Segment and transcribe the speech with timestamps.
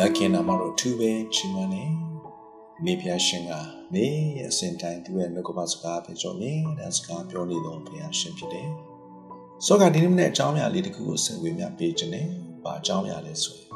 [0.00, 1.84] ရခင်နာမတော်သူပဲချီးမွမ်းနေ
[2.84, 3.52] မိဖုရားရှင်က
[3.94, 4.06] နေ
[4.48, 8.68] အစဉ်တိုင်းသူရဲ့နှုတ်ကပစကားဖြစ်ကြောမြင်တဲ့စကားပြောနေတော်ဘုရားရှင်ဖြစ်တယ်။
[9.66, 12.26] ဆိုကဒီနေ့နဲ့အကြောင်းအရာလေးတစ်ခုကိုဆင်ဝေမျှပေးခြင်းနဲ့
[12.64, 13.70] ဘာအကြောင်းအရာလဲဆိုရင်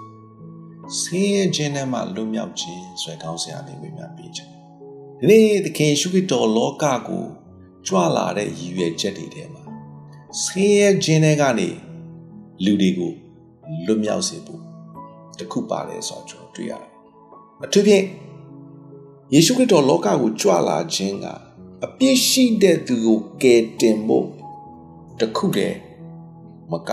[1.01, 4.50] ဆင်းရဲခြင်းနဲ့မှလွတ်မြောက်ခြင်းဆိုတဲ့ကောင်းစရာလေးဝေမျှပေးခြင်း။
[5.21, 7.24] ဒီနေ့သခင်ရှုခရစ်တော်လောကကို
[7.87, 9.64] ကြွလာတဲ့ရည်ရွယ်ချက်တွေထဲမှာ
[10.42, 11.68] ဆင်းရဲခြင်းတွေကနေ
[12.64, 13.12] လူတွေကို
[13.87, 14.69] လွတ်မြောက်စေဖို့
[15.41, 16.91] တခုပါတယ်ဆိုတော့ကျွန်တော်တွေ့ရတယ်။
[17.65, 18.05] အထူးဖြင့်
[19.35, 21.27] ယေရှုခရစ်တော်လောကကိုကြွလာခြင်းက
[21.85, 24.27] အပြည့်ရှိတဲ့သူကိုကယ်တင်ဖို့
[25.21, 25.79] တခုတည်း
[26.71, 26.91] မက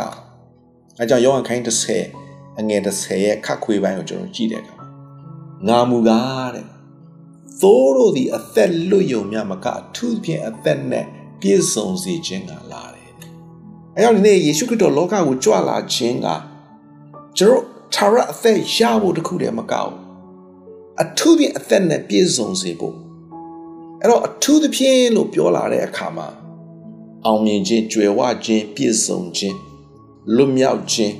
[0.99, 4.75] အဲကြောင့်ယောဟန်ခိုင်း30အငယ်30ရဲ့ခတ်ခွေပိုင်းကိုကျွန်တော်ကြည့်တဲ့အခါ
[5.67, 6.65] ငါမူကားတဲ့
[7.61, 11.05] သိုးတို့သည်အသက်လွတ်ယုံမြမကအထူးဖြင့်အသက်နဲ့
[11.41, 13.11] ပြည့်စုံစေခြင်းကလာတယ်။
[13.95, 16.27] အဲကြောင့်ဒီနေ့ယေရှုခရစ်တော်လောကကိုကြွလာခြင်းက
[17.37, 19.93] ကျွန်တော် ထာဝရအသက်ရဖို့တခုတည်းမကောက်
[21.01, 22.95] အထူးဖြင့်အသက်နဲ့ပြည့်စုံစေဖို့
[24.01, 26.27] အဲ့တော့အထူးသဖြင့်လို့ပြောလာတဲ့အခါမှာ
[27.25, 29.57] အောင်မြင်ခြင်းကြွယ်ဝခြင်းပြည့်စုံခြင်း
[30.35, 31.15] လွတ်မြောက်ခြင်း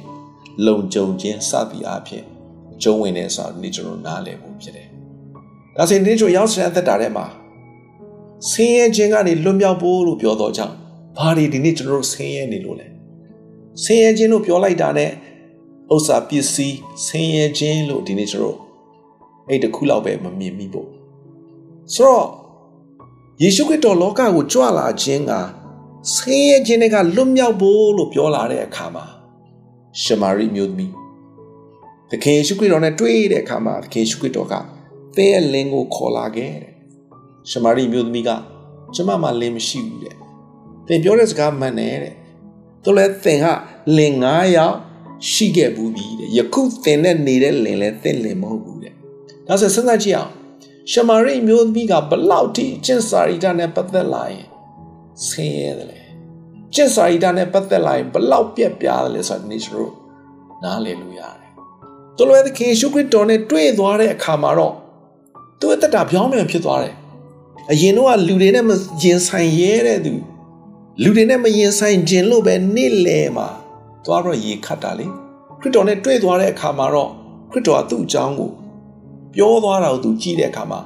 [0.65, 2.23] လုံခြုံခြင်းစသည်အဖြစ်
[2.83, 4.87] ကျုံးဝင်နေဆိုတာဒီကျွန်တော်နားလည်ဖို့ဖြစ်တယ်။
[5.75, 7.25] ဒါဆိုရင်ဒီကျွန်ရောက်တဲ့အသက်တာထဲမှာ
[8.49, 10.75] ဆင်းရဲခြင်းကနေလွတ်မြောက်ဖို့လို့ပြောတော့ကြောင့်
[11.17, 12.87] ဘာတွေဒီနေ့ကျွန်တော်တို့ဆင်းရဲနေလို့လဲ။
[13.83, 15.11] ဆင်းရဲခြင်းလို့ပြောလိုက်တာနဲ့
[15.93, 18.59] ဥစ္စာပစ္စည်းဆင်းရဲခြင်းလို့ဒီနေ့ကျွန်တော်
[19.49, 20.89] အဲ့တခုလောက်ပဲမမြင်မိဖို့
[21.93, 22.27] ဆိုတော့
[23.41, 25.33] ယေရှုခရစ်တော်လောကကိုကြွလာခြင်းက
[26.13, 29.05] ဆင်းရဲခြင်းတွေကလွတ်မြောက်ဖို့လို့ပြောလာတဲ့အခါမှာ
[30.01, 30.93] ရှမာရိမျိုးသမီး
[32.09, 34.53] သခင်ယေရှုခရစ်တော်နဲ့တွေ့တဲ့အခါမှာသခင်ယေရှုခရစ်တော်က
[35.15, 36.73] သင်ရဲ့လင်းကိုခေါ်လာခဲ့တဲ့
[37.49, 38.29] ရှမာရိမျိုးသမီးက
[38.95, 40.15] ကျမမှလင်းမရှိဘူးတဲ့
[40.87, 42.15] သင်ပြောတဲ့စကားမှန်တယ်တဲ့
[42.83, 43.45] သူလည်းသင်က
[43.97, 44.77] လင်း9ယောက်
[45.31, 48.93] ရှိခဲ့ဘူးပြီတဲ့ယခုသင်နဲ့နေတဲ့လင်လဲသင်လင်မဟုတ်ဘူးတဲ့
[49.47, 50.31] ဒါဆိုစဉ်းစားကြည့်အောင်
[50.91, 54.45] ရှမာရိမျိုးသမီးကဘလောက်ထိကျင့်စာရိတနဲ့ပတ်သက်လာရင်
[55.27, 55.99] ဆင်းရဲတယ်လေ
[56.73, 59.93] ကျင့်စာရိတနဲ့ပတ်သက်လာရင်ဘလောက်ပြက်ပြားတယ်လဲဆိုတာဒီကျွန်တော်
[60.63, 61.51] နားလည်လို့ရတယ်
[62.17, 64.75] သူလွယ်သခင်ရှုခရစ်တော်နဲ့တွေ့သွားတဲ့အခါမှာတော့
[65.59, 66.95] သူ့အသက်တာပြောင်းပြန်ဖြစ်သွားတယ်
[67.71, 68.71] အရင်တော့လူတွေနဲ့မ
[69.03, 70.13] ရင်ဆိုင်ရဲတဲ့သူ
[71.03, 73.47] လူတွေနဲ့မရင်ဆိုင်ခြင်းလို့ပဲနေ့လေမှာ
[74.05, 75.07] သွားတော့ရေခတ်တာလေ
[75.59, 77.09] ခရစ်တော်နဲ့တွေ့သွားတဲ့အခါမှာတော့
[77.51, 78.51] ခရစ်တော်ကသူ့အကြောင်းကို
[79.35, 80.79] ပြောသွားတာကိုသူကြည့်တဲ့အခါမှာ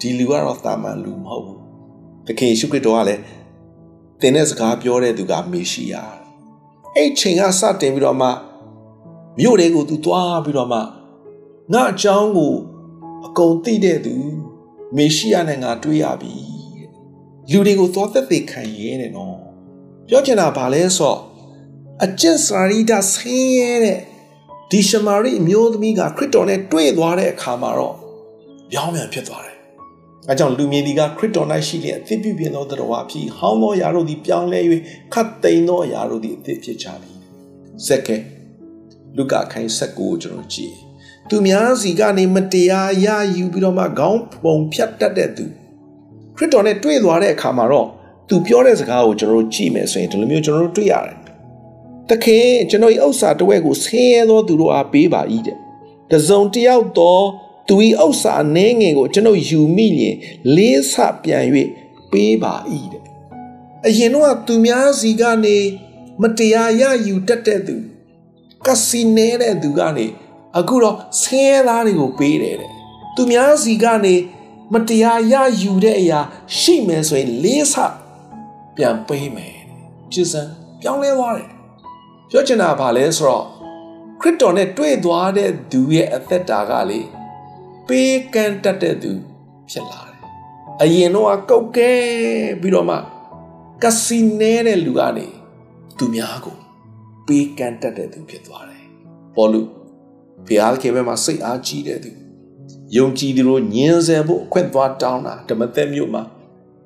[0.00, 1.60] ဒီလူကတော့တာမန်လူမဟုတ်ဘူး
[2.26, 3.22] သခင်ယေရှုခရစ်တော်ကလည်း
[4.20, 5.94] သင်တဲ့စကားပြောတဲ့သူကမေရှိယ
[6.96, 8.28] အဲ့ချိန်ကစတင်ပြီးတော့မှ
[9.38, 10.78] မြို့တွေကိုသူသွားပြီးတော့မှ
[11.72, 12.54] ငါအကြောင်းကို
[13.26, 14.14] အကုန်သိတဲ့သူ
[14.96, 16.34] မေရှိယနဲ့ငါတွေ့ရပြီ
[17.50, 19.38] လူတွေကိုသွားသက်သေခံရဲတယ်နော်
[20.08, 21.18] ပြောချင်တာဗာလဲဆိုတော့
[22.06, 23.98] အကျင့်စာရိတဆင်းရဲတဲ့
[24.70, 27.96] ဒီရှမာရိအမျိုးသမီးကခရစ်တော်နဲ့တွေ့သွားတဲ့အခါမှာတော့
[28.70, 29.56] ပြောင်းပြန်ဖြစ်သွားတယ်။
[30.28, 34.60] အဲကြောင့်လူမြင်ဒီကခရစ်တော်၌ရှိလျက်အသစ်ပြုပြင်သောတရားဖြစ်ဟောင်းသောຢာတို့သည်ပြောင်းလဲ၍
[35.12, 37.12] ခတ်သိမ်းသောຢာတို့သည်အသစ်ဖြစ်ကြပြီ။
[37.86, 38.16] ဇက်ကဲ
[39.16, 40.74] လူကခိုင်းဆက်ကိုကျွန်တော်ကြည့်။
[41.28, 45.46] သူများစီကနေမတရားရယူပြီးတော့မှခေါင်းပုံဖြတ်တတ်တဲ့သူ
[46.36, 47.88] ခရစ်တော်နဲ့တွေ့သွားတဲ့အခါမှာတော့
[48.28, 51.21] သူပြောတဲ့စကားကိုကျွန်တော်တို့ကြည့်မယ်ဆိုရင်ဒီလိုမျိုးကျွန်တော်တို့တွေ့ရတယ်
[52.08, 55.56] သခင်ကျွန်တော်၏ဥစ္စာတဝက်ကိုဆင်းရဲသောသူတို့အားပေးပါ၏တဲ့
[56.10, 57.18] တစုံတယောက်သော
[57.68, 60.16] သူ၏ဥစ္စာအနှဲငယ်ကိုကျွန်တော်ယူမိလျင်
[60.56, 61.44] လေးဆပြန်၍
[62.10, 62.54] ပေးပါ၏
[62.92, 63.02] တဲ့
[63.86, 65.56] အရင်တော့သူများစီကနေ
[66.22, 67.76] မတရားရယူတတ်တဲ့သူ
[68.66, 70.06] ကစီနေတဲ့သူကနေ
[70.58, 72.70] အခုတော့ဆင်းရဲသားတွေကိုပေးတယ်တဲ့
[73.16, 74.14] သူများစီကနေ
[74.72, 76.20] မတရားရယူတဲ့အရာ
[76.58, 77.74] ရှိမယ်ဆိုရင်လေးဆ
[78.76, 79.56] ပြန်ပေးမယ်
[80.12, 80.42] ကျစံ
[80.80, 81.48] ပြောင်းလဲသွားတယ်
[82.34, 83.44] ပြောချင်တာဗာလဲဆိုတော့
[84.20, 87.00] ခရစ်တော်နဲ့တွေ့သွားတဲ့သူရဲ့အသက်တာကလေ
[87.88, 89.12] ပေးကမ်းတတ်တဲ့သူ
[89.70, 90.18] ဖြစ်လာတယ်။
[90.82, 91.92] အရင်တော့ကုတ်ကဲ
[92.60, 92.96] ပြီးတော့မှ
[93.82, 95.26] ကစီနေတဲ့လူကနေ
[95.98, 96.56] သူများကို
[97.26, 98.84] ပေးကမ်းတတ်တဲ့သူဖြစ်သွားတယ်။
[99.36, 99.62] ပေါ်လူ
[100.46, 102.10] ဖျားခေဘဲမှာစိတ်အားကြီးတဲ့သူ
[102.96, 106.22] ယုံကြည်သူတို့ညင်ဆယ်ဖို့အခွင့်သွားတောင်းတာဓမ္မသက်မြို့မှာ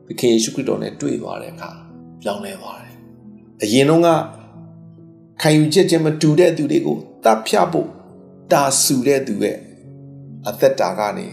[0.06, 1.70] သခင်ယေရှုခရစ်တော်နဲ့တွေ့သွားတဲ့အခါ
[2.22, 2.94] ပြောင်းလဲသွားတယ်။
[3.62, 4.08] အရင်တော့က
[5.40, 7.88] ခံယူချက်ချင်းမတူတဲ့သူတွေကိုတပ်ဖြတ်ဖို့
[8.52, 9.56] တာဆူတဲ့သူရဲ့
[10.48, 11.26] အသက်တာကနေ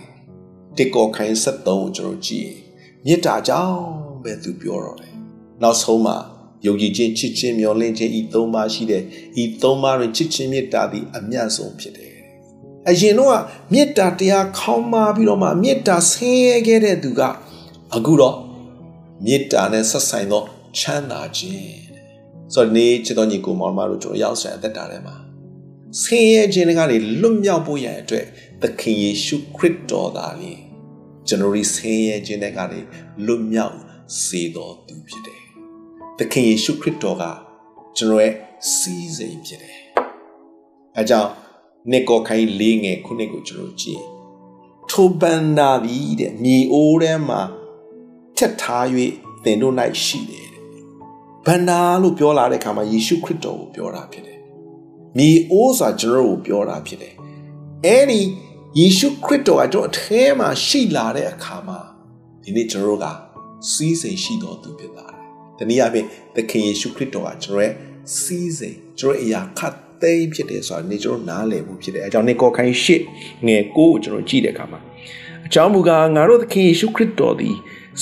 [0.78, 2.58] တစ်ကောခိုင်း73ကိုကျွန်တော်ကြည့်ရင်
[3.06, 3.78] မေတ္တာကြောင့်
[4.24, 5.14] ပဲသူပြောတော့တယ်
[5.62, 6.18] နောက်ဆုံးမှာ
[6.66, 9.04] ယုံကြည်ခြင်းချစ်ခြင်းမျှော်လင့်ခြင်းဤသုံးပါးရှိတဲ့
[9.42, 12.14] ဤသုံးပါးတွင်ချစ်ခြင်းမေတ္တာသည်အမြတ်ဆုံးဖြစ်တယ်
[12.90, 13.42] အရင်တော့
[13.74, 17.22] မေတ္တာတရားခေါင်းမာပြီးတော့မှမေတ္တာဆင်းရဲခဲ့တဲ့သူက
[17.96, 18.36] အခုတော့
[19.26, 20.44] မေတ္တာနဲ့ဆက်ဆိုင်သော
[20.78, 21.93] ချမ်းသာခြင်း
[22.54, 25.16] ဆိုတော့နေချစ်တော်ညီကိုမောင်မတို့ကျွန်တော်ရောက်ဆန်အသက်တာထဲမှာ
[26.02, 28.26] ဆင်းရဲခြင်းကနေလွတ်မြောက်ဖို့ရန်အတွက်
[28.62, 30.60] သခင်ယေရှုခရစ်တော်သာလျှင်
[31.28, 32.80] ကျွန်တော်ဒီဆင်းရဲခြင်းတွေကနေ
[33.26, 33.78] လွတ်မြောက်
[34.24, 35.42] စေတော်သူဖြစ်တယ်။
[36.18, 37.24] သခင်ယေရှုခရစ်တော်က
[37.98, 38.34] ကျွန်တော်ရဲ့
[38.74, 39.80] စီးစိမ်ဖြစ်တယ်။
[40.98, 41.32] အဲကြောင့်
[41.92, 44.04] နေကောခိုင်းလေးငယ်ခုနှစ်ကိုကျွန်တော်ကြည့်
[44.90, 47.42] ထိုပန်နာပြီးတဲ့မြေအိုးထဲမှာ
[48.38, 48.86] ထက်ထား၍
[49.44, 50.53] သင်တို့၌ရှိတယ်တဲ့။
[51.48, 54.40] ဘန္နာလို့ပြောလာတဲ့အခါမှာယေရှုခရစ်တော်ကိုပြောတာဖြစ်တယ်။
[55.18, 57.14] မြေအိုးဆိုတာကျွန်တော်ကိုပြောတာဖြစ်တယ်။
[57.86, 58.22] အဲဒီ
[58.80, 61.80] ယေရှုခရစ်တော်ကကျွန်တော်အထဲမှာရှိလာတဲ့အခါမှာ
[62.44, 63.06] ဒီနေ့ကျွန်တော်က
[63.72, 65.20] စီးစိမ်ရှိတော်သူဖြစ်လာတယ်။
[65.58, 67.74] ဒီနည်းအားဖြင့်သခင်ယေရှုခရစ်တော်ကကျွန်တော်ရဲ့
[68.20, 73.02] စီးစိမ်ကျွန်တော်အရာခတ်သိမ်းဖြစ်တယ်ဆိုတာနေကျွန်တော်နားလည်မှုဖြစ်တယ်။အဲကြောင့်နေကောခိုင်းရှစ်
[73.48, 74.80] ငယ်ကိုကိုကျွန်တော်ကြည့်တဲ့အခါမှာ
[75.46, 77.56] အကြောင်းမူကားငါတို့သခင်ယေရှုခရစ်တော်သည်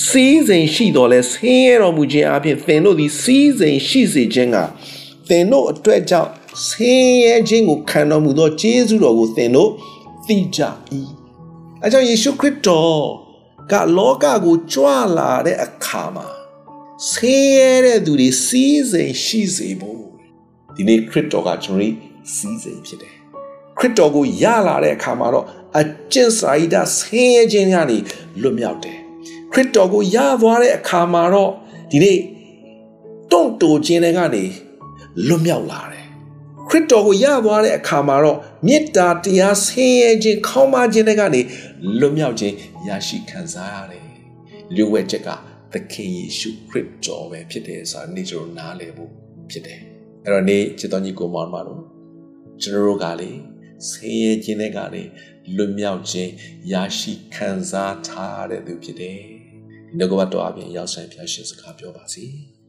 [0.06, 4.56] စီးစိမ်ရှိတော်လဲဆင်းရဲတော်မူခြင်းအပြင်သင်တို့သည်စီးစိမ်ရှိစေခြင်းက
[5.28, 6.30] သင်တို့အတွက်ကြောင့်
[6.66, 9.70] ဆင်းရဲခြင်းကိုခံတော်မူသောကျေးဇူးတော်ကိုသင်တို့
[10.26, 10.60] သိကြ၏
[11.82, 13.02] အဲကြောင့်ယေရှုခရစ်တော်
[13.72, 14.86] ကလောကကိုကြွ
[15.16, 16.26] လာတဲ့အခါမှာ
[17.10, 20.02] ဆင်းရဲတဲ့သူတွေစီးစိမ်ရှိစေဖို့
[20.74, 21.94] ဒီနေ့ခရစ်တော်ကကျွန်တော်
[22.34, 23.21] စီးစိမ်ဖြစ်တယ်
[23.78, 25.46] ခရစ်တော်ကိုရလာတဲ့အခါမှာတော့
[25.80, 25.82] အ
[26.12, 27.98] ကျင့်စာရိတ္တဆင်းရဲခြင်းကနေ
[28.42, 28.98] လွတ်မြောက်တယ်
[29.52, 31.50] ခရစ်တော်ကိုရသွားတဲ့အခါမှာတော့
[31.90, 32.18] ဒီနေ့
[33.32, 34.44] တုံ့တိုခြင်းတွေကနေ
[35.28, 36.06] လွတ်မြောက်လာတယ်
[36.68, 41.40] ခရစ်တော်ကိုရသွားတဲ့အခါမှာတော့မေတ္တာတရားဆင်းရဲခြင်းခေါင်းမခြင်းတွေကနေ
[42.00, 42.54] လွတ်မြောက်ခြင်း
[42.88, 44.06] ရရှိခံစားရတယ်
[44.74, 45.28] လျှို့ဝှက်ချက်က
[45.72, 49.10] သခင်ယေရှုခရစ်တော်ပဲဖြစ်တယ်ဆိုတာနေ့ကျွန်တော်နားလည်ဖို့
[49.50, 49.80] ဖြစ်တယ်
[50.24, 51.80] အဲ့တော့နေ့ချစ်တော်ညီကိုမောင်မတို့
[52.62, 53.30] ကျွန်တော်တို့ကလေ
[53.90, 55.02] ဆင်းရဲခြင်းတွေကလေ
[55.56, 56.32] လွတ်မြောက်ခြင်း
[56.72, 59.18] ရရှိခံစားထားတဲ့သူဖြစ်တယ်
[59.88, 62.26] ဒီနောက်ကဘတော်အပြင်ရောက်ဆိုင်ဖျားရှင်စကားပြောပါစီ။